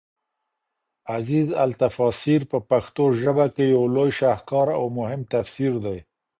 عزيز 1.15 1.47
التفا 1.65 2.07
سير 2.23 2.41
په 2.51 2.57
پښتو 2.69 3.03
ژبه 3.21 3.45
کي 3.55 3.65
يو 3.75 3.83
لوى 3.95 4.09
شهکار 4.19 4.67
اومهم 4.81 5.21
تفسير 5.33 5.73
دی 5.85 5.97